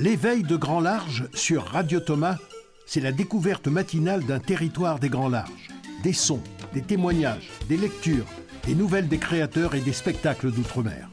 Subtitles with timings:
[0.00, 2.36] L'éveil de Grand Large sur Radio Thomas,
[2.84, 5.68] c'est la découverte matinale d'un territoire des Grands Larges.
[6.02, 6.42] Des sons,
[6.72, 8.26] des témoignages, des lectures,
[8.66, 11.08] des nouvelles des créateurs et des spectacles d'outre-mer.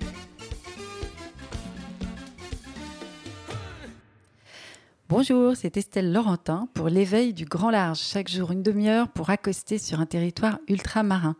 [5.09, 7.99] Bonjour, c'est Estelle Laurentin pour l'éveil du Grand Large.
[7.99, 11.35] Chaque jour une demi-heure pour accoster sur un territoire ultramarin.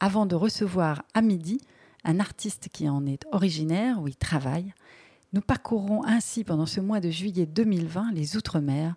[0.00, 1.60] Avant de recevoir à midi
[2.02, 4.74] un artiste qui en est originaire ou y travaille,
[5.32, 8.94] nous parcourrons ainsi pendant ce mois de juillet 2020 les Outre-mer,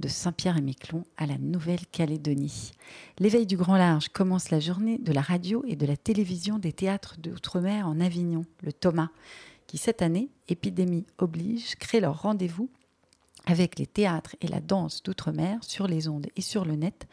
[0.00, 2.72] de Saint-Pierre-et-Miquelon à la Nouvelle-Calédonie.
[3.18, 6.72] L'éveil du Grand Large commence la journée de la radio et de la télévision des
[6.72, 9.10] théâtres d'outre-mer en Avignon, le Thomas,
[9.66, 12.68] qui cette année, épidémie oblige, crée leur rendez-vous
[13.46, 17.06] avec les théâtres et la danse d'outre-mer sur les ondes et sur le net.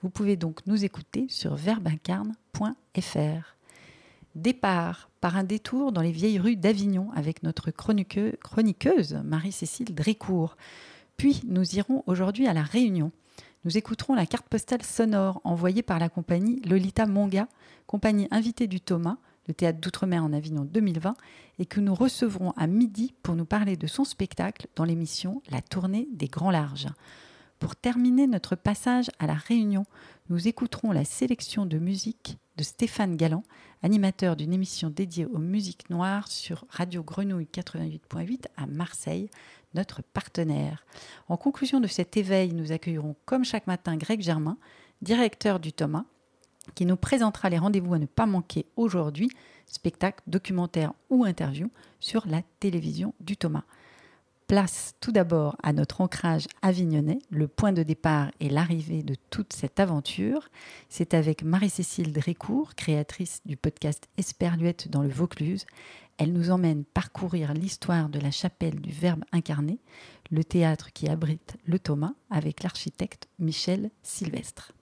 [0.00, 3.56] Vous pouvez donc nous écouter sur verbincarne.fr.
[4.34, 10.56] Départ par un détour dans les vieilles rues d'Avignon avec notre chroniqueuse Marie-Cécile Drécourt.
[11.16, 13.12] Puis nous irons aujourd'hui à La Réunion.
[13.64, 17.46] Nous écouterons la carte postale sonore envoyée par la compagnie Lolita Monga,
[17.86, 21.14] compagnie invitée du Thomas, le théâtre d'outre-mer en Avignon 2020,
[21.58, 25.60] et que nous recevrons à midi pour nous parler de son spectacle dans l'émission La
[25.60, 26.88] tournée des grands larges.
[27.62, 29.86] Pour terminer notre passage à La Réunion,
[30.30, 33.44] nous écouterons la sélection de musique de Stéphane Galland,
[33.84, 39.30] animateur d'une émission dédiée aux musiques noires sur Radio Grenouille 88.8 à Marseille,
[39.74, 40.84] notre partenaire.
[41.28, 44.58] En conclusion de cet éveil, nous accueillerons comme chaque matin Greg Germain,
[45.00, 46.04] directeur du Thomas,
[46.74, 49.30] qui nous présentera les rendez-vous à ne pas manquer aujourd'hui,
[49.66, 53.62] spectacle, documentaire ou interview sur la télévision du Thomas.
[54.52, 59.54] Place tout d'abord à notre ancrage avignonnais, le point de départ et l'arrivée de toute
[59.54, 60.50] cette aventure.
[60.90, 65.64] C'est avec Marie-Cécile Drécourt, créatrice du podcast Esperluette dans le Vaucluse.
[66.18, 69.78] Elle nous emmène parcourir l'histoire de la chapelle du Verbe incarné,
[70.30, 74.72] le théâtre qui abrite le Thomas, avec l'architecte Michel Sylvestre.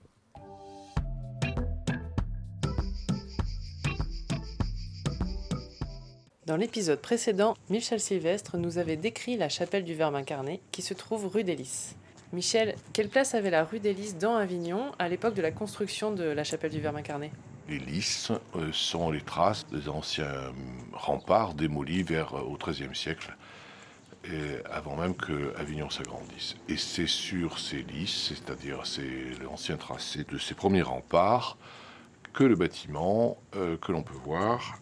[6.47, 10.95] Dans l'épisode précédent, Michel Sylvestre nous avait décrit la chapelle du Verbe incarné qui se
[10.95, 11.55] trouve rue des.
[12.33, 16.23] Michel, quelle place avait la rue des dans Avignon à l'époque de la construction de
[16.23, 17.31] la chapelle du Verbe incarné?
[17.69, 20.51] Les Lys euh, sont les traces des anciens
[20.93, 23.37] remparts démolis vers euh, au XIIIe siècle,
[24.71, 26.55] avant même que Avignon s'agrandisse.
[26.67, 28.83] Et c'est sur ces lys, c'est-à-dire
[29.43, 31.57] l'ancien tracé de ces premiers remparts,
[32.33, 34.79] que le bâtiment euh, que l'on peut voir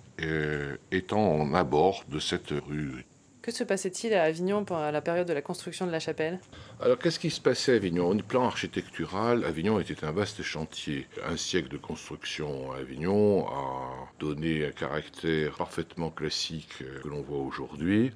[0.92, 3.06] étant en abord de cette rue.
[3.42, 6.40] Que se passait-il à Avignon pendant la période de la construction de la chapelle?
[6.82, 8.12] Alors qu'est-ce qui se passait à Avignon?
[8.12, 11.08] Au plan architectural, Avignon était un vaste chantier.
[11.26, 17.22] Un siècle de construction à Avignon a donné un caractère parfaitement classique euh, que l'on
[17.22, 18.12] voit aujourd'hui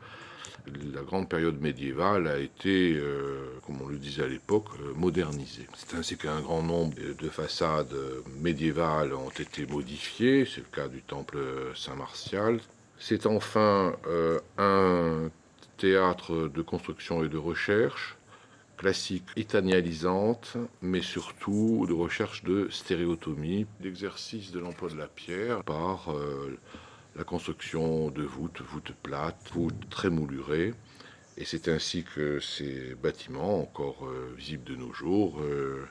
[0.94, 5.68] la grande période médiévale a été, euh, comme on le disait à l'époque, euh, modernisée.
[5.76, 7.94] C'est ainsi qu'un grand nombre de façades
[8.40, 11.38] médiévales ont été modifiées, c'est le cas du temple
[11.76, 12.60] Saint-Martial.
[12.98, 15.30] C'est enfin euh, un
[15.78, 18.16] théâtre de construction et de recherche,
[18.78, 26.14] classique italianisante, mais surtout de recherche de stéréotomie, l'exercice de l'emploi de la pierre par
[27.16, 30.74] la construction de voûtes, voûtes plates, voûtes très moulurées.
[31.38, 35.88] Et c'est ainsi que ces bâtiments, encore euh, visibles de nos jours, euh,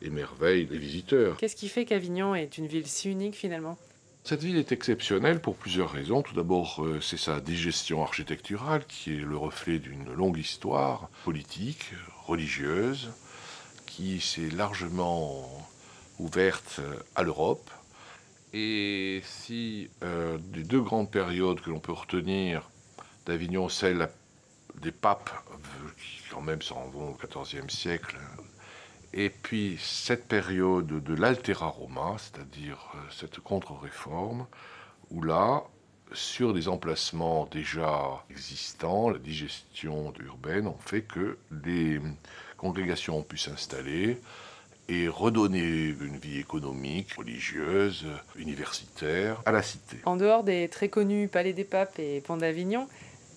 [0.00, 1.36] émerveillent les visiteurs.
[1.36, 3.76] Qu'est-ce qui fait qu'Avignon est une ville si unique finalement?
[4.24, 6.22] Cette ville est exceptionnelle pour plusieurs raisons.
[6.22, 11.92] Tout d'abord, euh, c'est sa digestion architecturale qui est le reflet d'une longue histoire politique,
[12.24, 13.10] religieuse,
[13.86, 15.46] qui s'est largement
[16.18, 16.80] ouverte
[17.14, 17.70] à l'Europe,
[18.52, 22.70] et si euh, des deux grandes périodes que l'on peut retenir
[23.26, 24.08] d'Avignon, celle
[24.80, 25.30] des papes,
[25.96, 28.16] qui quand même s'en vont au XIVe siècle,
[29.12, 34.46] et puis cette période de l'Altera Roma, c'est-à-dire euh, cette contre-réforme,
[35.10, 35.64] où là,
[36.12, 42.00] sur des emplacements déjà existants, la digestion urbaine ont fait que les
[42.56, 44.20] congrégations ont pu s'installer,
[44.88, 48.06] et redonner une vie économique, religieuse,
[48.36, 49.98] universitaire à la cité.
[50.04, 52.88] En dehors des très connus Palais des Papes et Pont d'Avignon,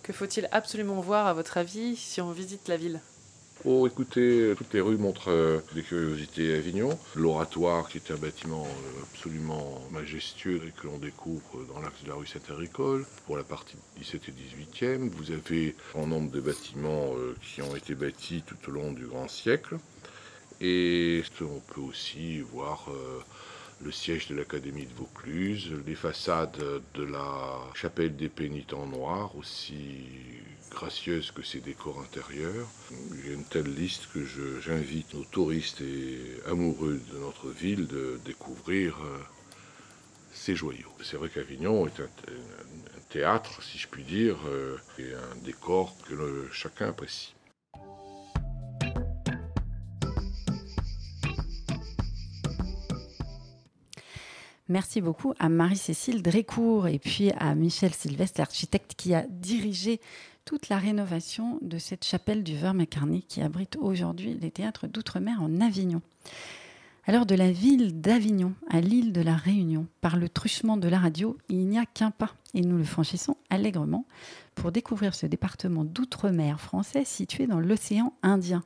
[0.04, 3.00] que faut-il absolument voir à votre avis si on visite la ville?
[3.66, 6.98] Oh, écoutez, toutes les rues montrent euh, des curiosités à Avignon.
[7.14, 12.08] L'oratoire, qui est un bâtiment euh, absolument majestueux et que l'on découvre dans l'axe de
[12.10, 15.10] la rue Saint-Agricole, pour la partie 17 et 18e.
[15.10, 19.06] Vous avez un nombre de bâtiments euh, qui ont été bâtis tout au long du
[19.06, 19.76] grand siècle.
[20.62, 23.20] Et on peut aussi voir euh,
[23.82, 26.62] le siège de l'Académie de Vaucluse, les façades
[26.96, 30.04] de la chapelle des pénitents noirs, aussi
[30.70, 32.68] gracieuses que ses décors intérieurs?
[32.92, 34.26] A une telle liste que
[34.62, 39.18] j'invite nos touristes et amoureux de notre ville de découvrir euh,
[40.32, 40.92] ces joyaux.
[41.02, 42.10] C'est vrai qu'Avignon est un,
[43.10, 47.34] théâtre, si je puis dire, euh, et un décor que chacun apprécie.
[54.70, 60.00] Merci beaucoup à Marie-Cécile Drécourt et puis à Michel Sylvestre, l'architecte qui a dirigé
[60.46, 65.60] toute la rénovation de cette chapelle du Vermacarné qui abrite aujourd'hui les théâtres d'outre-mer en
[65.60, 66.04] Avignon.
[67.08, 71.00] Alors de la ville d'Avignon à l'île de la Réunion, par le truchement de la
[71.00, 74.06] radio, il n'y a qu'un pas et nous le franchissons allègrement
[74.54, 78.64] pour découvrir ce département d'outre-mer français situé dans l'océan Indien.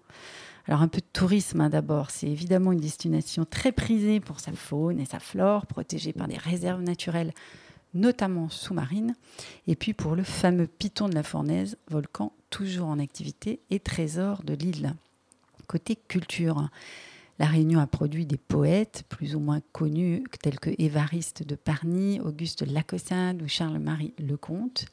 [0.67, 4.53] Alors un peu de tourisme hein, d'abord, c'est évidemment une destination très prisée pour sa
[4.53, 7.33] faune et sa flore, protégée par des réserves naturelles,
[7.93, 9.15] notamment sous-marines,
[9.67, 14.43] et puis pour le fameux piton de la Fournaise, volcan toujours en activité et trésor
[14.43, 14.93] de l'île.
[15.67, 16.69] Côté culture,
[17.39, 22.19] la Réunion a produit des poètes plus ou moins connus tels que Évariste de Parny,
[22.21, 24.85] Auguste Lacossade ou Charles-Marie Lecomte.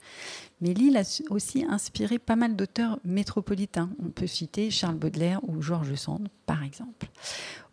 [0.60, 3.90] Mais l'île a aussi inspiré pas mal d'auteurs métropolitains.
[4.02, 7.08] On peut citer Charles Baudelaire ou Georges Sand, par exemple.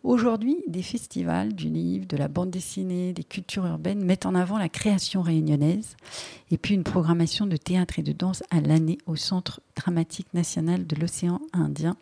[0.02, 4.58] Aujourd'hui, des festivals du livre, de la bande dessinée, des cultures urbaines mettent en avant
[4.58, 5.96] la création réunionnaise
[6.50, 10.86] et puis une programmation de théâtre et de danse à l'année au Centre dramatique national
[10.86, 11.96] de l'océan Indien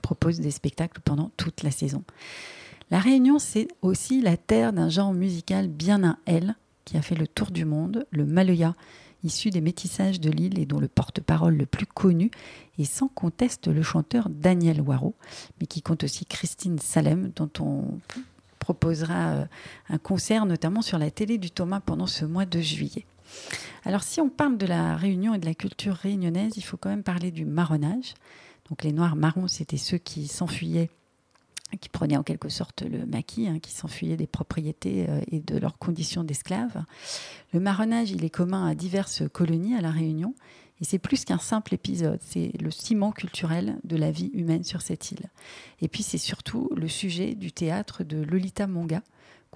[0.00, 2.04] propose des spectacles pendant toute la saison.
[2.90, 6.54] La Réunion, c'est aussi la terre d'un genre musical bien à elle,
[6.84, 8.74] qui a fait le tour du monde, le Maloya,
[9.24, 12.30] issu des métissages de l'île et dont le porte-parole le plus connu
[12.78, 15.14] est sans conteste le chanteur Daniel Waro,
[15.60, 17.98] mais qui compte aussi Christine Salem, dont on
[18.60, 19.44] proposera euh,
[19.88, 23.04] un concert notamment sur la télé du Thomas pendant ce mois de juillet.
[23.84, 26.88] Alors si on parle de la Réunion et de la culture réunionnaise, il faut quand
[26.88, 28.14] même parler du marronnage.
[28.68, 30.90] Donc les noirs marrons, c'était ceux qui s'enfuyaient,
[31.80, 35.58] qui prenaient en quelque sorte le maquis, hein, qui s'enfuyaient des propriétés euh, et de
[35.58, 36.84] leurs conditions d'esclaves.
[37.52, 40.34] Le marronnage, il est commun à diverses colonies à La Réunion.
[40.80, 44.82] Et c'est plus qu'un simple épisode, c'est le ciment culturel de la vie humaine sur
[44.82, 45.30] cette île.
[45.80, 49.02] Et puis c'est surtout le sujet du théâtre de Lolita Monga,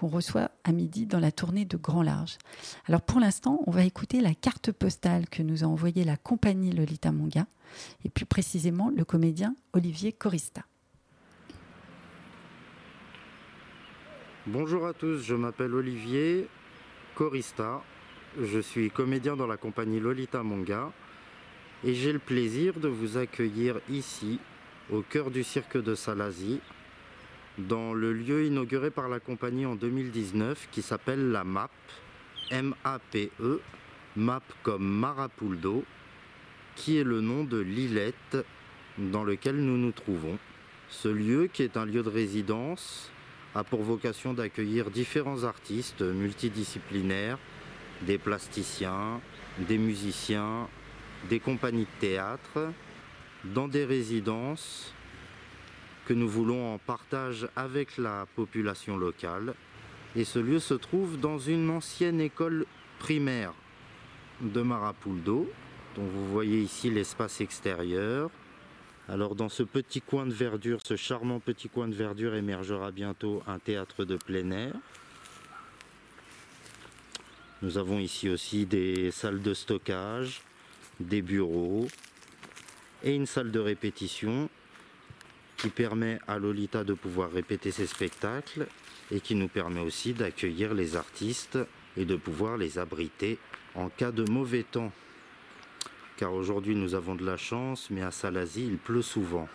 [0.09, 2.39] reçoit à midi dans la tournée de Grand Large.
[2.87, 6.73] Alors pour l'instant, on va écouter la carte postale que nous a envoyée la compagnie
[6.73, 7.47] Lolita Monga,
[8.05, 10.63] et plus précisément le comédien Olivier Corista.
[14.47, 16.49] Bonjour à tous, je m'appelle Olivier
[17.15, 17.83] Corista,
[18.41, 20.93] je suis comédien dans la compagnie Lolita Monga
[21.85, 24.39] et j'ai le plaisir de vous accueillir ici,
[24.91, 26.61] au cœur du cirque de Salazie,
[27.59, 31.71] dans le lieu inauguré par la compagnie en 2019 qui s'appelle la MAP,
[32.51, 33.61] M-A-P-E,
[34.17, 35.85] MAP comme Marapuldo,
[36.77, 38.39] qui est le nom de l'îlette
[38.99, 40.39] dans lequel nous nous trouvons.
[40.89, 43.11] Ce lieu, qui est un lieu de résidence,
[43.55, 47.39] a pour vocation d'accueillir différents artistes multidisciplinaires,
[48.03, 49.21] des plasticiens,
[49.59, 50.69] des musiciens,
[51.29, 52.73] des compagnies de théâtre,
[53.45, 54.95] dans des résidences
[56.13, 59.55] nous voulons en partage avec la population locale.
[60.17, 62.67] Et ce lieu se trouve dans une ancienne école
[62.99, 63.53] primaire
[64.41, 65.51] de Marapuldo,
[65.95, 68.31] dont vous voyez ici l'espace extérieur.
[69.09, 73.43] Alors dans ce petit coin de verdure, ce charmant petit coin de verdure émergera bientôt
[73.47, 74.75] un théâtre de plein air.
[77.63, 80.43] Nous avons ici aussi des salles de stockage,
[80.99, 81.89] des bureaux
[83.03, 84.49] et une salle de répétition
[85.61, 88.67] qui permet à Lolita de pouvoir répéter ses spectacles
[89.11, 91.59] et qui nous permet aussi d'accueillir les artistes
[91.99, 93.39] et de pouvoir les abriter
[93.75, 94.91] en cas de mauvais temps.
[96.17, 99.49] Car aujourd'hui nous avons de la chance, mais à Salazie il pleut souvent.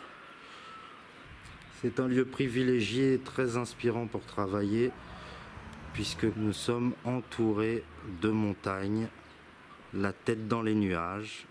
[1.81, 4.91] C'est un lieu privilégié et très inspirant pour travailler
[5.93, 7.83] puisque nous sommes entourés
[8.21, 9.07] de montagnes,
[9.93, 11.47] la tête dans les nuages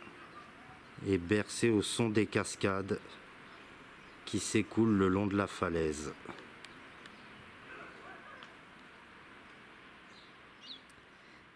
[1.09, 3.01] et bercés au son des cascades
[4.25, 6.12] qui s'écoule le long de la falaise.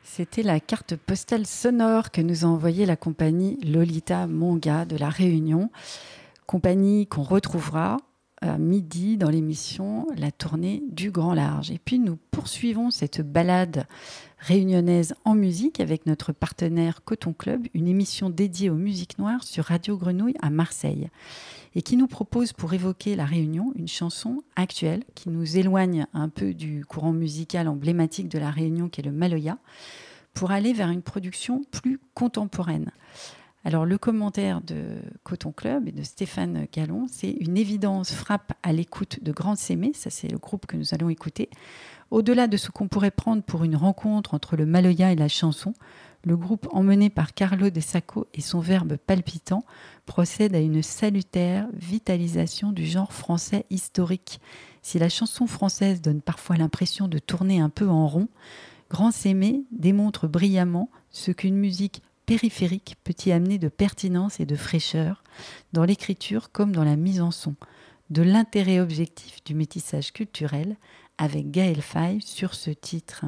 [0.03, 5.11] C'était la carte postale sonore que nous a envoyée la compagnie Lolita Monga de La
[5.11, 5.71] Réunion,
[6.47, 7.99] compagnie qu'on retrouvera
[8.59, 11.71] midi dans l'émission La tournée du Grand Large.
[11.71, 13.87] Et puis nous poursuivons cette balade
[14.39, 19.65] réunionnaise en musique avec notre partenaire Coton Club, une émission dédiée aux musiques noires sur
[19.65, 21.09] Radio Grenouille à Marseille
[21.75, 26.29] et qui nous propose pour évoquer la Réunion une chanson actuelle qui nous éloigne un
[26.29, 29.59] peu du courant musical emblématique de la Réunion qui est le Maloya
[30.35, 32.93] pour aller vers une production plus contemporaine.
[33.69, 38.73] Alors le commentaire de Coton Club et de Stéphane Gallon, c'est une évidence frappe à
[38.73, 41.51] l'écoute de Grand Sémé, ça c'est le groupe que nous allons écouter.
[42.11, 45.75] Au-delà de ce qu'on pourrait prendre pour une rencontre entre le Maloya et la chanson,
[46.25, 49.63] le groupe emmené par Carlo De Sacco et son verbe palpitant
[50.07, 54.41] procède à une salutaire vitalisation du genre français historique.
[54.81, 58.29] Si la chanson française donne parfois l'impression de tourner un peu en rond,
[58.89, 64.55] Grand Sémé démontre brillamment ce qu'une musique périphérique peut y amener de pertinence et de
[64.55, 65.25] fraîcheur
[65.73, 67.55] dans l'écriture comme dans la mise en son,
[68.11, 70.77] de l'intérêt objectif du métissage culturel
[71.17, 73.25] avec Gaël Faye sur ce titre.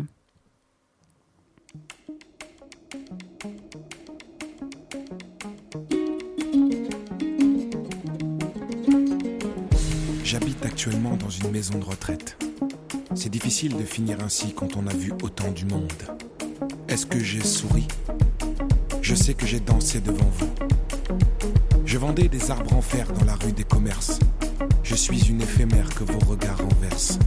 [10.23, 12.37] J'habite actuellement dans une maison de retraite.
[13.15, 15.91] C'est difficile de finir ainsi quand on a vu autant du monde.
[16.87, 17.89] Est-ce que j'ai souri?
[19.11, 20.51] Je sais que j'ai dansé devant vous.
[21.85, 24.21] Je vendais des arbres en fer dans la rue des commerces.
[24.85, 27.19] Je suis une éphémère que vos regards renversent.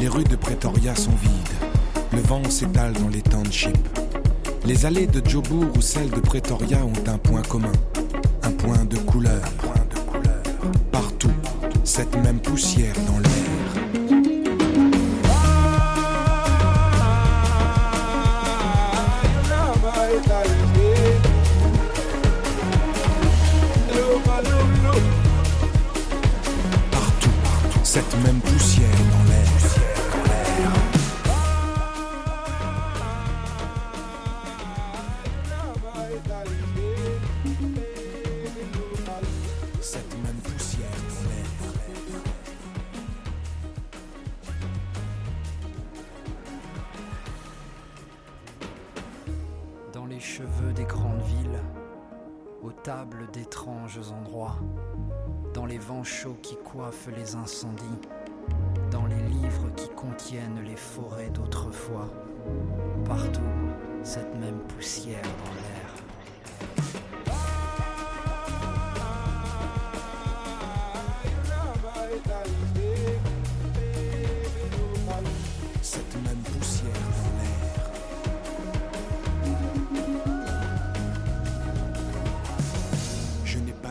[0.00, 1.70] Les rues de Pretoria sont vides.
[2.14, 3.76] Le vent s'étale dans les townships.
[4.64, 7.72] Les allées de Jobourg ou celles de Pretoria ont un point commun,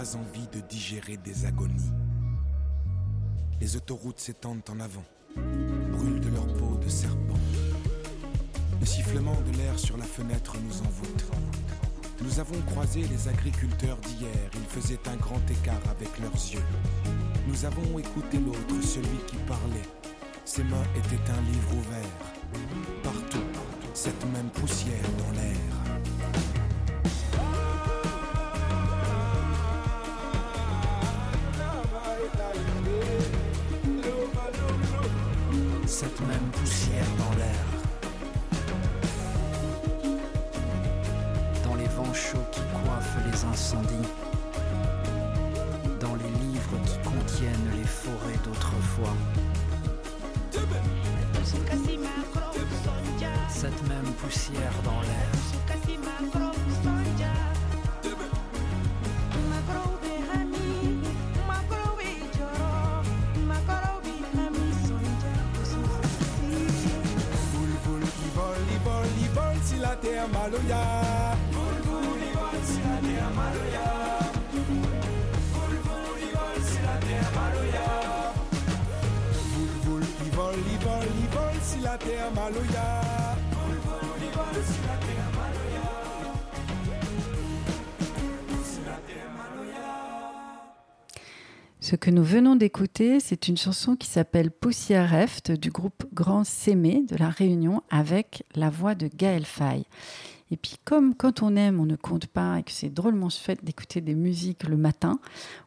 [0.04, 1.92] envie de digérer des agonies.
[3.62, 5.06] Les autoroutes s'étendent en avant,
[5.36, 7.40] brûlent de leur peau de serpent.
[8.80, 11.26] Le sifflement de l'air sur la fenêtre nous envoûte.
[12.22, 16.66] Nous avons croisé les agriculteurs d'hier, ils faisaient un grand écart avec leurs yeux.
[17.48, 19.90] Nous avons écouté l'autre, celui qui parlait.
[20.44, 23.04] Ses mains étaient un livre ouvert.
[23.04, 23.46] Partout,
[23.94, 26.63] cette même poussière dans l'air.
[36.04, 37.66] Cette même poussière dans l'air.
[41.64, 44.10] Dans les vents chauds qui coiffent les incendies.
[46.02, 49.16] Dans les livres qui contiennent les forêts d'autrefois.
[91.80, 96.44] Ce que nous venons d'écouter, c'est une chanson qui s'appelle Poussière Reft du groupe Grand
[96.44, 99.86] Sémé de la Réunion avec la voix de Gaël Faye.
[100.54, 103.66] Et puis comme quand on aime, on ne compte pas et que c'est drôlement chouette
[103.66, 105.20] d'écouter des musiques le matin,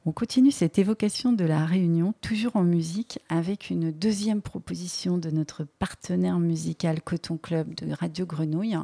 [0.05, 5.29] on continue cette évocation de la Réunion, toujours en musique, avec une deuxième proposition de
[5.31, 8.79] notre partenaire musical Coton Club de Radio Grenouille.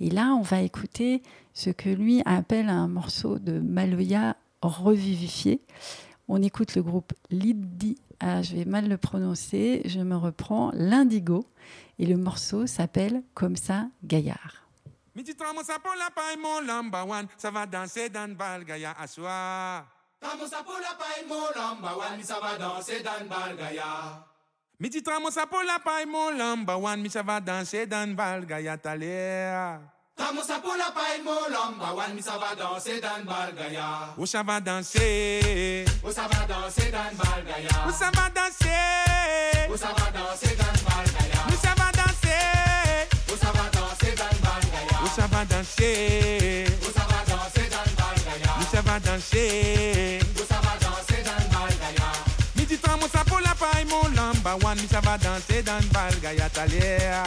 [0.00, 1.22] Et là, on va écouter
[1.54, 5.60] ce que lui appelle un morceau de Maloya revivifié.
[6.26, 11.46] On écoute le groupe Lidi, ah, je vais mal le prononcer, je me reprends, l'Indigo,
[12.00, 14.69] et le morceau s'appelle Comme ça, Gaillard.
[17.36, 19.84] Ça va danser dans Balgaya à soi.
[20.20, 24.26] Tramosa pour la paille, mon lamba one, ça va danser dans Balgaya.
[24.78, 29.80] Midi tramosa pour la paille, mon lamba one, ça va danser dans Balgaya talea.
[30.16, 34.14] Tramosa pour la paille, mon lamba one, ça va danser dans Balgaya.
[34.18, 35.86] Où ça va danser?
[36.04, 37.88] Où ça va danser dans Balgaya?
[37.88, 39.72] Où ça va danser?
[39.72, 40.79] Où ça va danser dans
[45.44, 46.66] Balgaya?
[46.82, 46.98] Où ça va danser?
[46.98, 48.52] Où ça va danser dans Balgaya?
[48.58, 50.20] Où ça va danser?
[54.50, 57.22] number one, Miss va danser dans le bal Gayatalia.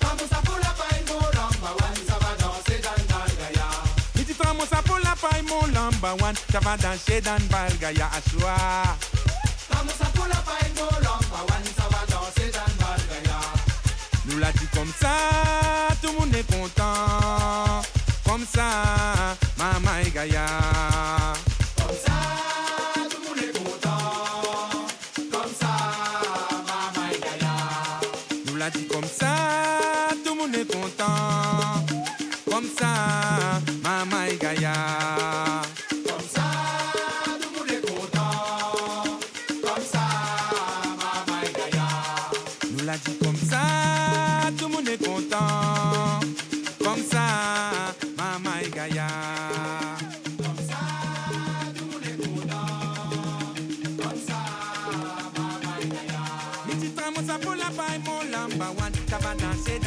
[0.00, 3.68] Vamos a pour la paille, mon number one, Miss va danser dans le bal Gaya.
[4.14, 7.72] Midi vamos a pour la paille, mon number one, ça va danser dans le bal
[7.80, 8.56] Gaya à soi.
[9.70, 11.77] Vamos a pour la paille, mon number one,
[14.38, 15.16] Nous l'a dit comme ça,
[16.00, 17.82] tout le monde est content.
[18.24, 19.34] Comme ça,
[57.30, 58.92] I pull up, I'm more number one.
[59.06, 59.86] Cabana said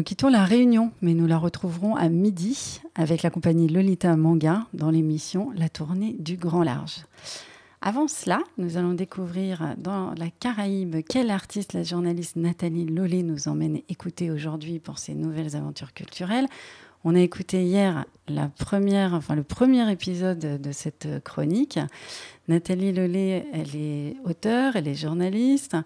[0.00, 4.90] quittons la Réunion, mais nous la retrouverons à midi avec la compagnie Lolita Manga dans
[4.90, 7.04] l'émission La tournée du grand large.
[7.82, 13.48] Avant cela, nous allons découvrir dans la Caraïbe quel artiste la journaliste Nathalie Lollet nous
[13.48, 16.46] emmène écouter aujourd'hui pour ses nouvelles aventures culturelles.
[17.04, 21.80] On a écouté hier la première, le premier épisode de cette chronique.
[22.46, 25.76] Nathalie Lelay, elle est auteure, elle est journaliste,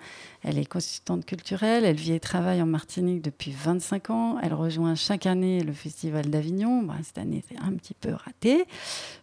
[0.42, 4.38] elle est consultante culturelle, elle vit et travaille en Martinique depuis 25 ans.
[4.42, 6.86] Elle rejoint chaque année le Festival d'Avignon.
[7.02, 8.66] cette année, c'est un petit peu raté,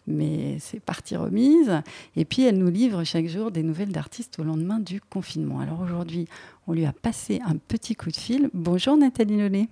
[0.07, 1.83] mais c'est partie remise.
[2.15, 5.59] Et puis, elle nous livre chaque jour des nouvelles d'artistes au lendemain du confinement.
[5.59, 6.27] Alors aujourd'hui,
[6.65, 8.49] on lui a passé un petit coup de fil.
[8.53, 9.67] Bonjour Nathalie Lelay.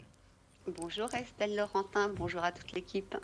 [0.68, 3.16] Bonjour Estelle Laurentin, bonjour à toute l'équipe.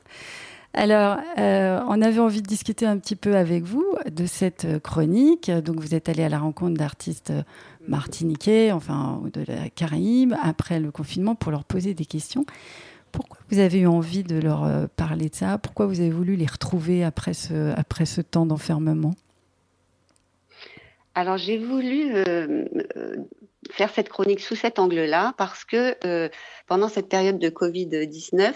[0.73, 5.51] Alors, euh, on avait envie de discuter un petit peu avec vous de cette chronique.
[5.51, 7.31] Donc, vous êtes allé à la rencontre d'artistes
[7.87, 12.43] martiniquais, enfin, de la Caraïbe, après le confinement, pour leur poser des questions.
[13.11, 15.59] Pourquoi vous avez eu envie de leur euh, parler de ça?
[15.59, 19.13] Pourquoi vous avez voulu les retrouver après ce, après ce temps d'enfermement?
[21.13, 22.65] Alors, j'ai voulu euh,
[23.71, 25.95] faire cette chronique sous cet angle-là parce que
[26.67, 28.53] pendant cette période de Covid-19,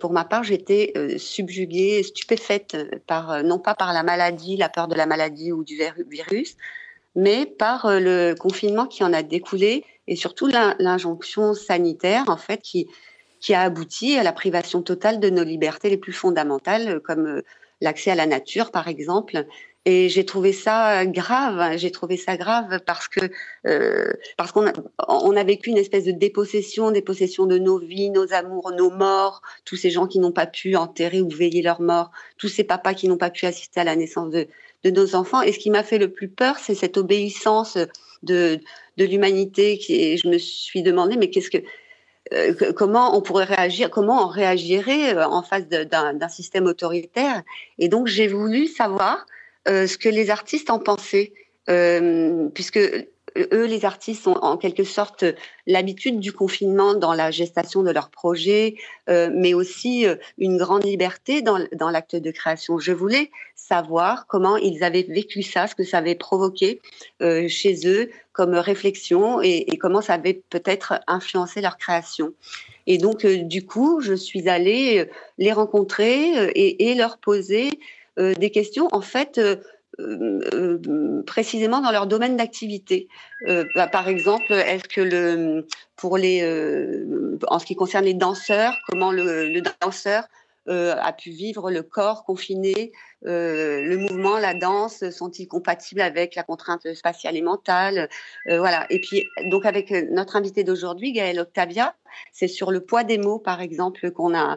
[0.00, 2.76] pour ma part, j'étais subjuguée, stupéfaite
[3.06, 5.78] par non pas par la maladie, la peur de la maladie ou du
[6.10, 6.56] virus,
[7.14, 12.88] mais par le confinement qui en a découlé et surtout l'injonction sanitaire en fait qui
[13.40, 17.42] qui a abouti à la privation totale de nos libertés les plus fondamentales, comme
[17.80, 19.46] l'accès à la nature, par exemple.
[19.88, 21.76] Et j'ai trouvé ça grave.
[21.76, 23.20] J'ai trouvé ça grave parce que
[23.68, 28.72] euh, parce qu'on a, vécu une espèce de dépossession, dépossession de nos vies, nos amours,
[28.72, 32.48] nos morts, tous ces gens qui n'ont pas pu enterrer ou veiller leurs morts, tous
[32.48, 34.48] ces papas qui n'ont pas pu assister à la naissance de,
[34.82, 35.40] de nos enfants.
[35.42, 37.78] Et ce qui m'a fait le plus peur, c'est cette obéissance
[38.24, 38.58] de,
[38.96, 39.78] de l'humanité.
[39.78, 41.58] Qui, je me suis demandé, mais qu'est-ce que
[42.32, 47.44] euh, comment on pourrait réagir, comment on réagirait euh, en face d'un système autoritaire.
[47.78, 49.24] Et donc j'ai voulu savoir
[49.66, 51.32] ce que les artistes en pensaient,
[52.54, 55.24] puisque eux, les artistes, ont en quelque sorte
[55.66, 58.76] l'habitude du confinement dans la gestation de leurs projets,
[59.08, 60.06] mais aussi
[60.38, 61.58] une grande liberté dans,
[61.90, 62.78] l'acte de création.
[62.78, 66.80] Je voulais savoir comment ils avaient vécu ça, ce que ça avait provoqué
[67.20, 72.34] chez eux, comme réflexion et, comment ça avait peut-être influencé leur création.
[72.86, 75.04] Et donc, euh, du coup, je suis allée euh,
[75.38, 77.70] les rencontrer euh, et, leur poser
[78.18, 79.40] des questions, en fait,
[81.26, 83.08] précisément dans leur domaine d'activité.
[83.74, 86.42] Bah, par exemple, est-ce que le, pour les,
[87.48, 90.24] en ce qui concerne les danseurs, comment le, le danseur
[90.68, 92.90] euh, a pu vivre le corps confiné,
[93.24, 98.08] euh, le mouvement, la danse, sont-ils compatibles avec la contrainte spatiale et mentale
[98.48, 98.84] euh, Voilà.
[98.90, 101.94] Et puis, donc, avec notre invité d'aujourd'hui, Gaëlle Octavia,
[102.32, 104.56] c'est sur le poids des mots, par exemple, qu'on a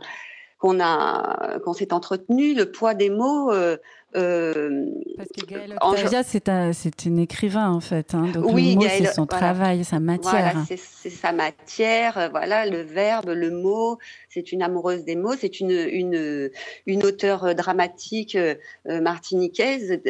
[0.59, 3.51] qu'on a qu'on s'est entretenu, le poids des mots.
[3.51, 3.77] Euh,
[4.15, 8.13] euh, Parce que Gaël Octavia, c'est un, c'est une écrivain en fait.
[8.13, 10.31] Hein, donc oui, c'est son travail, sa matière.
[10.31, 12.17] Voilà, c'est sa matière.
[12.17, 13.97] Euh, voilà, le verbe, le mot.
[14.27, 15.35] C'est une amoureuse des mots.
[15.39, 16.49] C'est une une
[16.87, 20.01] une auteure dramatique euh, martiniquaise.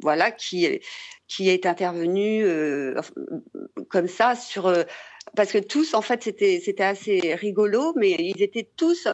[0.00, 0.80] voilà, qui
[1.28, 2.44] qui est intervenue
[3.88, 4.72] comme ça sur
[5.36, 9.08] parce que tous, en fait, c'était assez rigolo, mais ils étaient tous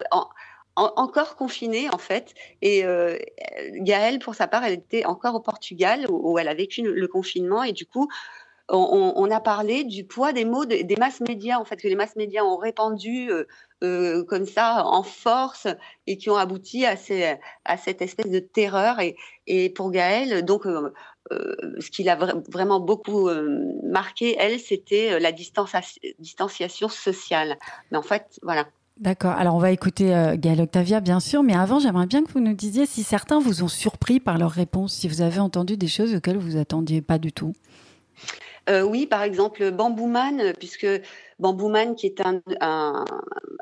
[0.76, 2.34] encore confinés en fait.
[2.62, 3.16] Et euh,
[3.72, 7.62] Gaëlle, pour sa part, elle était encore au Portugal où, elle a vécu le confinement
[7.62, 8.08] et du coup,
[8.68, 12.16] on, a parlé du poids des mots des masses médias en fait que les masses
[12.16, 13.46] médias ont répandu euh,
[13.84, 15.68] euh, comme ça en force
[16.06, 18.98] et qui ont abouti à, cette espèce de terreur
[19.46, 20.66] et, pour Gaëlle donc
[21.30, 22.16] ce qui l'a
[22.48, 27.56] vraiment beaucoup euh, marqué, elle, c'était euh, la distanciation sociale.
[27.90, 28.66] Mais en fait, voilà.
[28.98, 29.32] D'accord.
[29.32, 30.06] Alors, on va écouter
[30.38, 33.62] Gaël Octavia, bien sûr, mais avant, j'aimerais bien que vous nous disiez si certains vous
[33.62, 37.18] ont surpris par leurs réponses, si vous avez entendu des choses auxquelles vous attendiez pas
[37.18, 37.52] du tout.
[38.70, 40.86] oui, par exemple, Bambouman, puisque
[41.38, 42.40] Bambouman, qui est un,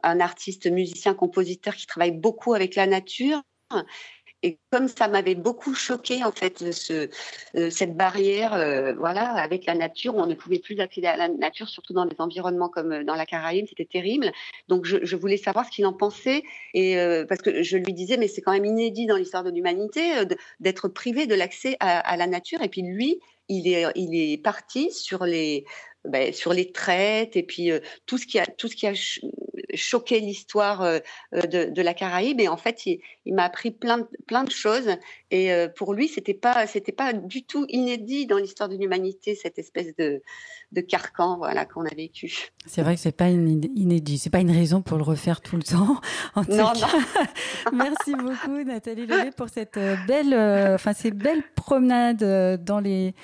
[0.05, 3.43] un artiste, musicien, compositeur qui travaille beaucoup avec la nature,
[4.45, 9.75] et comme ça m'avait beaucoup choqué en fait euh, cette barrière, euh, voilà, avec la
[9.75, 13.05] nature, on ne pouvait plus accéder à la nature, surtout dans des environnements comme euh,
[13.05, 14.31] dans la Caraïbe, c'était terrible.
[14.69, 16.43] Donc je, voulais savoir ce qu'il en pensait
[16.75, 16.97] et
[17.29, 20.25] parce que je lui disais mais c'est quand même inédit dans l'histoire de l'humanité
[20.61, 22.61] d'être privé de l'accès à, la nature.
[22.63, 25.65] Et puis lui, il est, il est parti sur les
[26.05, 27.71] ben, sur les traites et puis
[28.05, 28.93] tout ce qui a tout ce qui a
[29.77, 30.99] choqué l'histoire euh,
[31.35, 34.45] euh, de, de, la Caraïbe et en fait il, il m'a appris plein de, plein
[34.45, 34.91] de choses
[35.31, 39.59] et pour lui c'était pas c'était pas du tout inédit dans l'histoire de l'humanité cette
[39.59, 40.23] espèce de,
[40.73, 42.51] de carcan voilà qu'on a vécu.
[42.67, 45.63] C'est vrai que c'est pas inédit, c'est pas une raison pour le refaire tout le
[45.63, 46.01] temps.
[46.35, 47.73] En non, non.
[47.73, 50.35] merci beaucoup Nathalie Levé pour cette belle
[50.75, 53.15] enfin ces belles promenades dans les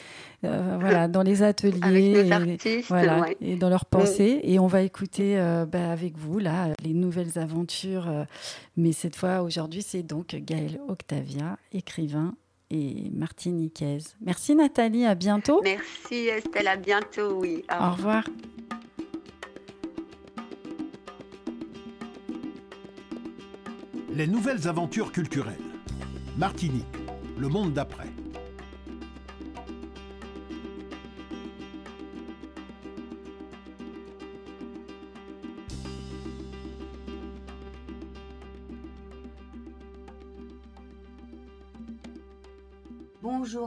[0.44, 2.26] euh, voilà, dans les ateliers,
[2.64, 4.40] et, voilà, et dans leurs pensées.
[4.42, 8.08] Et on va écouter euh, bah, avec vous là les nouvelles aventures.
[8.08, 8.24] Euh,
[8.76, 12.34] mais cette fois, aujourd'hui, c'est donc Gaël Octavia, écrivain
[12.70, 14.16] et martiniquaise.
[14.24, 15.60] Merci Nathalie, à bientôt.
[15.62, 17.62] Merci Estelle, à bientôt, oui.
[17.70, 18.24] Au revoir.
[24.14, 25.54] Les nouvelles aventures culturelles.
[26.38, 26.86] Martinique,
[27.38, 28.08] le monde d'après.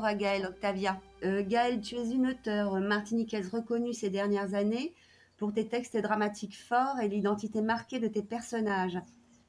[0.03, 0.99] À Gaëlle Octavia.
[1.23, 4.93] Euh, Gaëlle, tu es une auteure martiniquaise reconnue ces dernières années
[5.37, 8.99] pour tes textes dramatiques forts et l'identité marquée de tes personnages.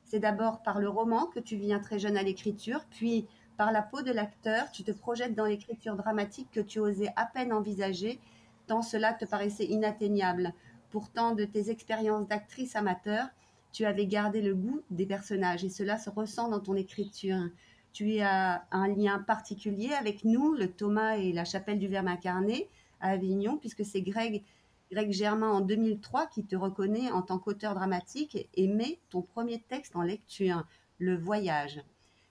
[0.05, 3.83] C'est d'abord par le roman que tu viens très jeune à l'écriture, puis par la
[3.83, 8.21] peau de l'acteur, tu te projettes dans l'écriture dramatique que tu osais à peine envisager
[8.67, 10.53] tant cela te paraissait inatteignable.
[10.90, 13.27] Pourtant, de tes expériences d'actrice amateur,
[13.73, 17.49] tu avais gardé le goût des personnages et cela se ressent dans ton écriture.
[17.94, 22.68] Tu as un lien particulier avec nous, le Thomas et la chapelle du Verbe incarné
[23.00, 24.42] à Avignon, puisque c'est Greg,
[24.90, 29.61] Greg Germain en 2003 qui te reconnaît en tant qu'auteur dramatique et met ton premier
[29.61, 30.66] texte en lecture,
[30.98, 31.85] Le Voyage.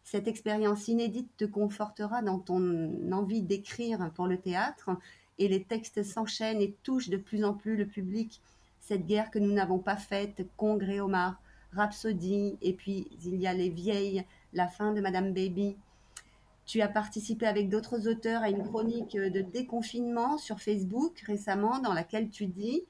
[0.03, 4.89] Cette expérience inédite te confortera dans ton envie d'écrire pour le théâtre
[5.39, 8.41] et les textes s'enchaînent et touchent de plus en plus le public.
[8.81, 13.53] Cette guerre que nous n'avons pas faite, Congrès Omar, Rhapsody, et puis il y a
[13.53, 15.75] Les Vieilles, la fin de Madame Baby.
[16.65, 21.93] Tu as participé avec d'autres auteurs à une chronique de déconfinement sur Facebook récemment dans
[21.93, 22.83] laquelle tu dis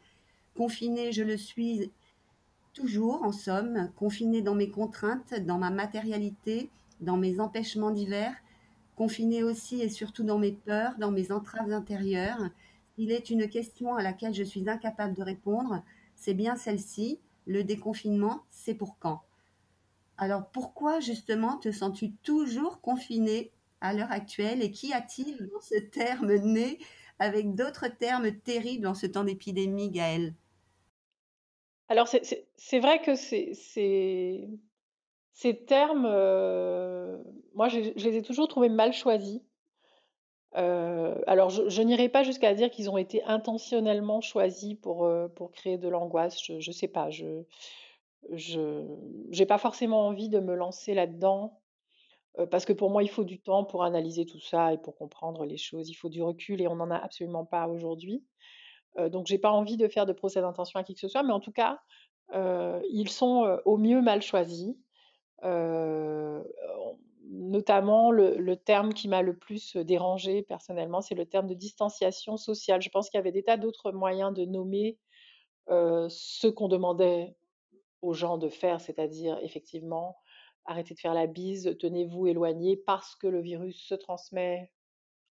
[0.55, 1.91] Confiné, je le suis
[2.73, 6.69] toujours, en somme, confiné dans mes contraintes, dans ma matérialité,
[7.01, 8.35] dans mes empêchements divers,
[8.95, 12.49] confiné aussi et surtout dans mes peurs, dans mes entraves intérieures.
[12.97, 15.83] Il est une question à laquelle je suis incapable de répondre.
[16.15, 17.19] C'est bien celle-ci.
[17.47, 19.21] Le déconfinement, c'est pour quand?
[20.17, 25.79] Alors pourquoi justement te sens-tu toujours confiné à l'heure actuelle et qu'y a-t-il dans ce
[25.79, 26.79] terme né
[27.19, 30.33] avec d'autres termes terribles en ce temps d'épidémie, Gaëlle?
[31.89, 34.49] Alors c'est vrai que ces
[35.65, 37.17] termes, euh,
[37.53, 39.41] moi, je, les ai toujours trouvés mal choisis.
[40.55, 45.51] Euh, alors, je, n'irai pas jusqu'à dire qu'ils ont été intentionnellement choisis pour, euh, pour
[45.51, 46.39] créer de l'angoisse.
[46.43, 47.09] Je ne sais pas.
[47.09, 47.43] Je
[48.29, 51.59] n'ai pas forcément envie de me lancer là-dedans
[52.49, 55.45] parce que pour moi, il faut du temps pour analyser tout ça et pour comprendre
[55.45, 55.89] les choses.
[55.89, 58.23] Il faut du recul et on n'en a absolument pas aujourd'hui.
[58.97, 61.33] donc, j'ai pas envie de faire de procès d'intention à qui que ce soit, mais
[61.33, 61.79] en tout cas,
[62.33, 64.75] ils sont au mieux mal choisis
[67.33, 72.81] notamment le, terme qui m'a le plus dérangé personnellement, c'est le terme de distanciation sociale.
[72.81, 74.97] Je pense qu'il y avait des tas d'autres moyens de nommer
[75.67, 77.35] ce qu'on demandait
[78.03, 80.17] aux gens de faire, c'est-à-dire effectivement
[80.65, 84.71] arrêtez de faire la bise, tenez-vous éloignés parce que le virus se transmet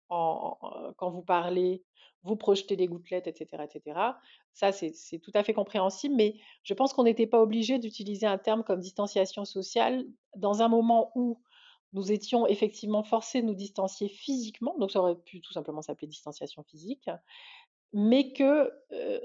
[0.09, 1.83] quand vous parlez,
[2.23, 3.65] vous projetez des gouttelettes, etc.
[3.65, 3.99] etc.
[4.53, 8.37] Ça, c'est tout à fait compréhensible, mais je pense qu'on n'était pas obligé d'utiliser un
[8.37, 10.05] terme comme distanciation sociale
[10.37, 11.41] dans un moment où
[11.95, 16.09] nous étions effectivement forcés de nous distancier physiquement, donc ça aurait pu tout simplement s'appeler
[16.09, 17.11] distanciation physique,
[17.92, 18.72] mais que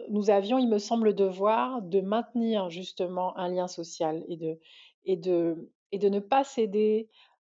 [0.10, 5.70] nous avions, il me semble, le devoir de maintenir justement un lien social et de,
[5.94, 7.10] ne pas céder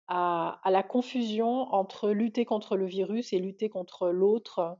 [0.09, 4.79] à, la confusion entre lutter contre le virus et lutter contre l'autre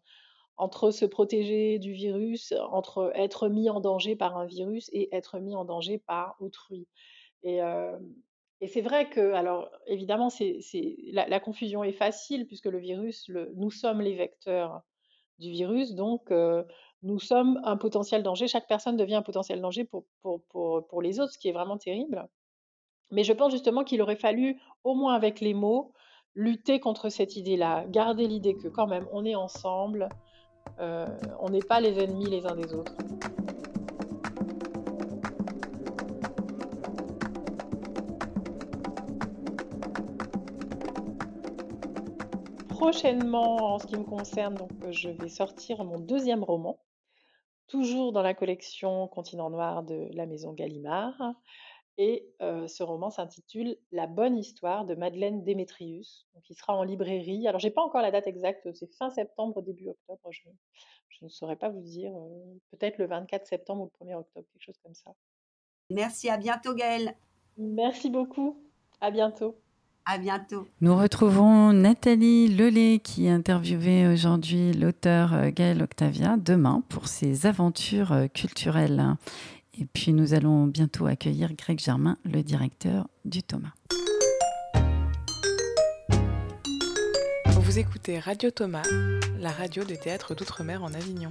[0.59, 5.39] entre se protéger du virus, entre être mis en danger par un virus et être
[5.39, 6.87] mis en danger par autrui.
[7.43, 7.61] Et,
[8.69, 10.29] c'est vrai que, alors évidemment,
[11.13, 14.83] la, confusion est facile puisque le virus, nous sommes les vecteurs
[15.39, 16.33] du virus, donc
[17.03, 18.47] nous sommes un potentiel danger.
[18.49, 22.29] Chaque personne devient un potentiel danger pour, les autres, ce qui est vraiment terrible.
[23.11, 25.93] Mais je pense justement qu'il aurait fallu, au moins avec les mots,
[26.35, 30.09] lutter contre cette idée-là, garder l'idée que quand même on est ensemble,
[30.79, 32.95] on n'est pas les ennemis les uns des autres.
[42.83, 46.81] Prochainement, en ce qui me concerne, donc, euh, je vais sortir mon deuxième roman,
[47.69, 51.15] toujours dans la collection Continent Noir de la maison Gallimard.
[51.97, 57.47] Et ce roman s'intitule La bonne histoire de Madeleine Démétrius, donc il sera en librairie.
[57.47, 60.43] Alors j'ai pas encore la date exacte, c'est fin septembre, début octobre, je,
[61.23, 62.13] ne saurais pas vous dire,
[62.73, 65.15] peut-être le 24 septembre ou le 1er octobre, quelque chose comme ça.
[65.89, 67.15] Merci, à bientôt Gaëlle.
[67.59, 68.61] Merci beaucoup,
[69.01, 69.62] à bientôt.
[70.05, 70.67] À bientôt.
[70.81, 79.17] Nous retrouvons Nathalie Lelay qui interviewait aujourd'hui l'auteur Gaël Octavia demain pour ses aventures culturelles.
[79.79, 83.73] Et puis nous allons bientôt accueillir Greg Germain, le directeur du Thomas.
[87.47, 88.83] Vous écoutez Radio Thomas,
[89.39, 91.31] la radio du théâtre d'outre-mer en Avignon.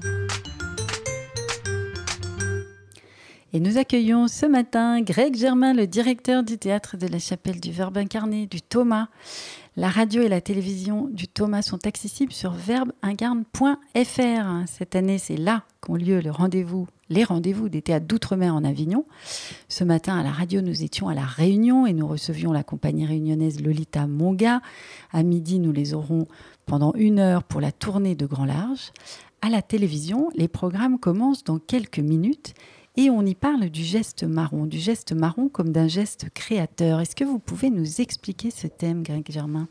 [3.53, 7.69] Et nous accueillons ce matin Greg Germain, le directeur du théâtre de la chapelle du
[7.69, 9.09] Verbe incarné, du Thomas.
[9.75, 14.67] La radio et la télévision du Thomas sont accessibles sur verbeincarne.fr.
[14.67, 19.03] Cette année, c'est là qu'ont lieu le rendez-vous, les rendez-vous des théâtres d'outre-mer en Avignon.
[19.67, 23.05] Ce matin, à la radio, nous étions à La Réunion et nous recevions la compagnie
[23.05, 24.61] réunionnaise Lolita Monga.
[25.11, 26.25] À midi, nous les aurons
[26.65, 28.93] pendant une heure pour la tournée de Grand Large.
[29.41, 32.53] À la télévision, les programmes commencent dans quelques minutes
[32.97, 36.99] et on y parle du geste marron, du geste marron comme d'un geste créateur.
[36.99, 39.67] Est-ce que vous pouvez nous expliquer ce thème, Greg Germain?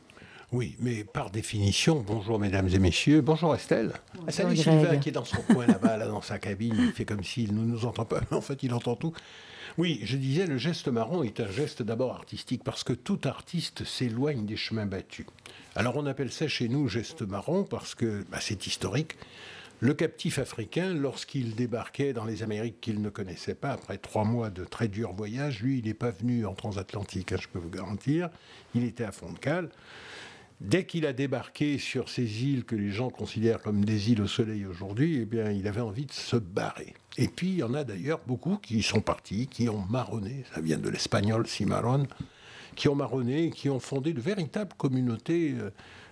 [0.53, 3.93] Oui, mais par définition, bonjour mesdames et messieurs, bonjour Estelle.
[4.15, 4.81] Bonjour, Ah, salut Greg.
[4.81, 7.55] Sylvain qui est dans son coin là-bas, là, dans sa cabine, il fait comme s'il
[7.55, 9.13] ne nous entend pas, mais en fait il entend tout.
[9.79, 13.85] Oui, je disais, le geste marron est un geste d'abord artistique, parce que tout artiste
[13.85, 15.27] s'éloigne des chemins battus.
[15.77, 19.17] Alors on appelle ça chez nous geste marron, parce que bah, c'est historique.
[19.83, 24.51] Le captif africain, lorsqu'il débarquait dans les Amériques qu'il ne connaissait pas, après trois mois
[24.51, 27.71] de très durs voyages, lui, il n'est pas venu en transatlantique, hein, je peux vous
[27.71, 28.29] garantir.
[28.75, 29.71] Il était à fond de cale.
[30.61, 34.27] Dès qu'il a débarqué sur ces îles que les gens considèrent comme des îles au
[34.27, 36.93] soleil aujourd'hui, eh bien, il avait envie de se barrer.
[37.17, 40.61] Et puis, il y en a d'ailleurs beaucoup qui sont partis, qui ont marronné, ça
[40.61, 42.07] vient de l'espagnol cimarron,
[42.77, 45.71] qui ont marronné, qui ont fondé de véritables communautés euh,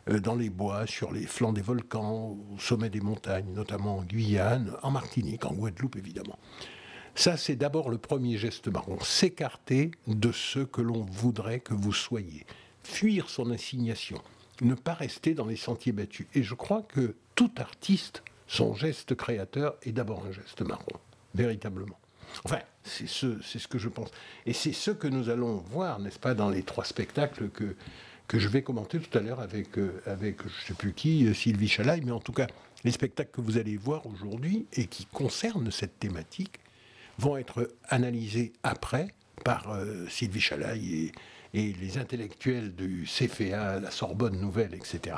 [0.09, 4.73] dans les bois, sur les flancs des volcans, au sommet des montagnes, notamment en Guyane,
[4.83, 6.39] en Martinique, en Guadeloupe évidemment.
[7.15, 11.93] Ça, c'est d'abord le premier geste marron, s'écarter de ce que l'on voudrait que vous
[11.93, 12.47] soyez,
[12.83, 14.23] fuir son assignation,
[14.63, 16.27] ne pas rester dans les sentiers battus.
[16.35, 20.97] Et je crois que tout artiste, son geste créateur est d'abord un geste marron,
[21.35, 21.99] véritablement.
[22.45, 24.11] Enfin, c'est ce, ce que je pense.
[24.47, 27.75] Et c'est ce que nous allons voir, n'est-ce pas, dans les trois spectacles que,
[28.29, 31.27] que je vais commenter tout à l'heure avec, euh, avec je ne sais plus qui,
[31.27, 32.47] euh, Sylvie Chalaille, mais en tout cas,
[32.85, 36.61] les spectacles que vous allez voir aujourd'hui et qui concernent cette thématique
[37.19, 39.09] vont être analysés après
[39.45, 41.13] par euh, Sylvie Chalaille et,
[41.55, 45.17] les intellectuels du CFA, la Sorbonne Nouvelle, etc.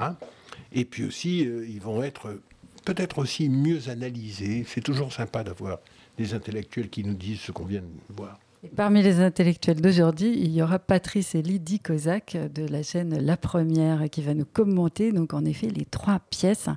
[0.72, 2.40] Et puis aussi, ils vont être
[2.84, 4.64] peut-être aussi mieux analysés.
[4.66, 5.80] C'est toujours sympa d'avoir
[6.16, 8.38] des intellectuels qui nous disent ce qu'on vient de voir.
[8.76, 13.38] Parmi les intellectuels d'aujourd'hui, il y aura Patrice et Lydie Kozak de la chaîne La
[13.38, 16.68] Première qui va nous commenter donc en effet les trois pièces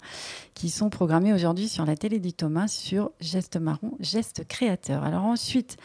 [0.54, 5.04] qui sont programmées aujourd'hui sur la télé du Thomas sur Geste marron, geste créateur.
[5.04, 5.76] Alors ensuite,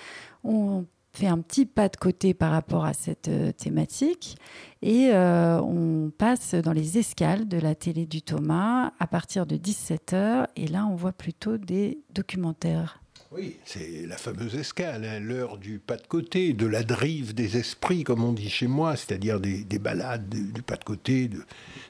[0.44, 4.36] on fait un petit pas de côté par rapport à cette euh, thématique
[4.82, 9.56] et euh, on passe dans les escales de la télé du Thomas à partir de
[9.56, 13.00] 17h et là on voit plutôt des documentaires.
[13.30, 17.58] Oui, c'est la fameuse escale, hein, l'heure du pas de côté, de la drive des
[17.58, 21.28] esprits, comme on dit chez moi, c'est-à-dire des, des balades du, pas de côté,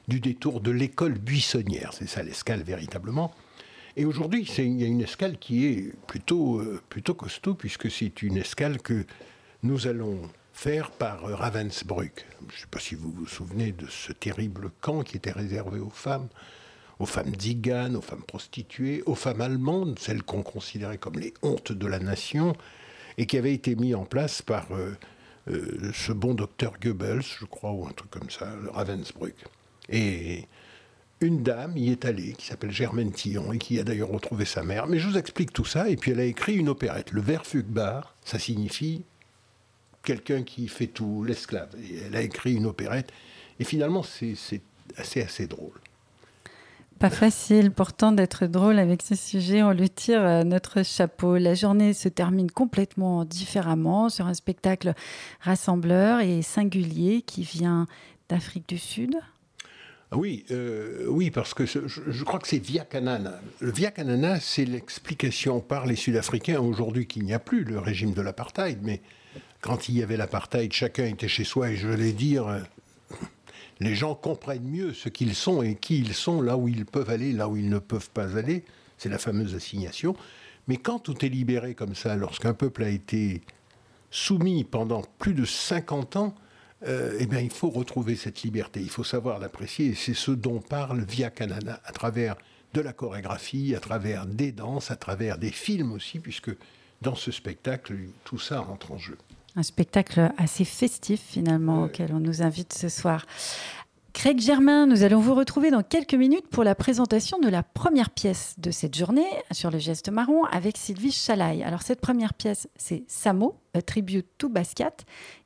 [0.09, 1.93] du détour de l'école buissonnière.
[1.93, 3.33] C'est ça l'escale véritablement.
[3.95, 8.21] Et aujourd'hui, il y a une escale qui est plutôt, euh, plutôt costaud, puisque c'est
[8.21, 9.05] une escale que
[9.63, 10.21] nous allons
[10.51, 12.25] faire par euh, Ravensbrück.
[12.49, 15.79] Je ne sais pas si vous vous souvenez de ce terrible camp qui était réservé
[15.79, 16.27] aux femmes
[16.99, 21.71] aux femmes ziganes, aux femmes prostituées, aux femmes allemandes, celles qu'on considérait comme les hontes
[21.71, 22.55] de la nation,
[23.17, 24.97] et qui avait été mis en place par euh,
[25.49, 29.35] euh, ce bon docteur Goebbels, je crois, ou un truc comme ça, Ravensbrück.
[29.89, 30.45] Et
[31.21, 34.63] une dame y est allée, qui s'appelle Germaine Tillon, et qui a d'ailleurs retrouvé sa
[34.63, 34.87] mère.
[34.87, 37.11] Mais je vous explique tout ça, et puis elle a écrit une opérette.
[37.11, 39.03] Le Verfügbar, ça signifie
[40.03, 41.69] quelqu'un qui fait tout, l'esclave.
[42.05, 43.11] Elle a écrit une opérette,
[43.59, 44.61] et finalement, c'est
[44.97, 45.79] assez, assez drôle.
[46.99, 49.63] Pas facile pourtant d'être drôle avec ce sujet.
[49.63, 51.37] On lui tire euh, notre chapeau.
[51.37, 54.93] La journée se termine complètement différemment sur un spectacle
[55.39, 57.87] rassembleur et singulier qui vient
[58.27, 59.15] d'Afrique du Sud.
[60.11, 63.39] Ah Oui, euh, oui, parce que je, crois que c'est Via Canana.
[63.61, 68.11] Le Via Canana, c'est l'explication par les Sud-Africains aujourd'hui qu'il n'y a plus le régime
[68.11, 69.01] de l'apartheid, mais
[69.61, 72.59] quand il y avait l'apartheid, chacun était chez soi, et je vais dire, euh,
[73.79, 77.09] les gens comprennent mieux ce qu'ils sont et qui ils sont, là où ils peuvent
[77.09, 78.65] aller, là où ils ne peuvent pas aller.
[78.97, 80.15] C'est la fameuse assignation.
[80.67, 83.41] Mais quand tout est libéré comme ça, lorsqu'un peuple a été
[84.11, 86.35] soumis pendant plus de 50 ans,
[86.87, 90.31] euh, eh bien, il faut retrouver cette liberté, il faut savoir l'apprécier, et c'est ce
[90.31, 92.35] dont parle Via Canada, à travers
[92.73, 96.51] de la chorégraphie, à travers des danses, à travers des films aussi, puisque
[97.01, 99.17] dans ce spectacle, tout ça rentre en jeu.
[99.59, 103.25] Un spectacle assez festif finalement auquel on nous invite ce soir.
[104.13, 108.09] Craig Germain, nous allons vous retrouver dans quelques minutes pour la présentation de la première
[108.09, 111.61] pièce de cette journée sur le geste marron avec Sylvie Chalaille.
[111.61, 114.93] Alors cette première pièce, c'est Samo, A Tribute to Basquiat.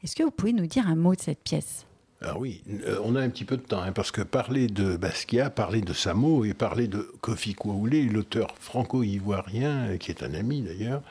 [0.04, 1.88] Est-ce que vous pouvez nous dire un mot de cette pièce?
[2.22, 4.96] Ah oui, euh, on a un petit peu de temps, hein, parce que parler de
[4.96, 10.36] Basquiat, parler de Samo et parler de Kofi Kwaoulé, l'auteur franco-ivoirien, euh, qui est un
[10.36, 11.02] ami d'ailleurs,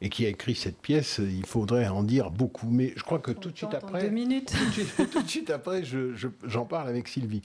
[0.00, 2.68] et qui a écrit cette pièce, il faudrait en dire beaucoup.
[2.70, 4.52] Mais je crois que tout de suite après, deux minutes.
[4.56, 7.42] tout de suite, tout de suite après, je- je- j'en parle avec Sylvie.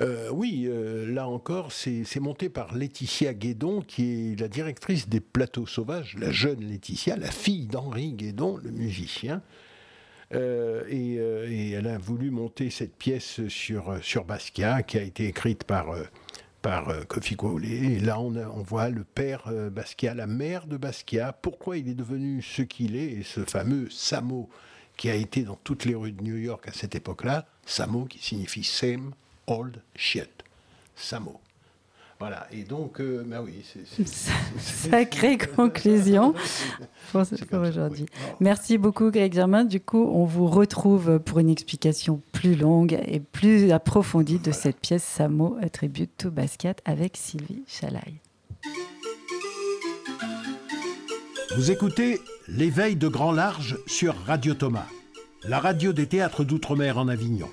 [0.00, 5.20] Euh, oui, euh, là encore, c'est monté par Laetitia Guédon, qui est la directrice des
[5.20, 9.42] Plateaux Sauvages, la jeune Laetitia, la fille d'Henri Guédon, le musicien.
[10.34, 15.26] Euh, et, et elle a voulu monter cette pièce sur, sur Basquiat, qui a été
[15.26, 15.86] écrite par,
[16.62, 17.36] par euh, Kofi.
[17.64, 21.88] Et là, on, a- voit le père euh, Basquiat, la mère de Basquiat, pourquoi il
[21.88, 24.48] est devenu ce qu'il est, et ce fameux Samo
[24.96, 28.18] qui a été dans toutes les rues de New York à cette époque-là, Samo qui
[28.18, 29.12] signifie same,
[29.46, 30.30] old shit.
[30.96, 31.40] Samo.
[32.20, 34.08] Voilà, et donc, euh, bah oui, c'est.
[34.58, 36.34] Sacrée conclusion
[37.12, 38.06] pour, pour aujourd'hui.
[38.40, 39.64] Merci beaucoup, Greg Germain.
[39.64, 44.80] Du coup, on vous retrouve pour une explication plus longue et plus approfondie de cette
[44.80, 48.14] pièce Samo, A Tribute to Basquiat avec Sylvie Chalaï.
[51.56, 54.86] Vous écoutez L'éveil de grand large sur Radio Thomas,
[55.44, 57.48] la radio des théâtres d'outre-mer en Avignon.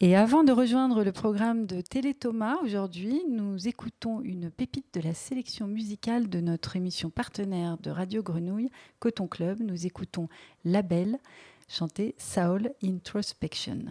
[0.00, 5.00] Et avant de rejoindre le programme de Télé Thomas, aujourd'hui, nous écoutons une pépite de
[5.00, 8.68] la sélection musicale de notre émission partenaire de Radio Grenouille,
[8.98, 9.60] Coton Club.
[9.60, 10.28] Nous écoutons
[10.66, 11.18] La Belle
[11.66, 13.86] chanter Soul Introspection.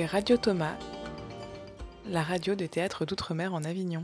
[0.00, 0.74] Radio Thomas,
[2.08, 4.00] la radio de théâtre d'outre-mer en Avignon.